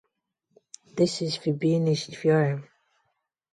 This 0.97 1.21
is 1.21 1.37
Fubini's 1.37 2.07
theorem. 2.07 2.67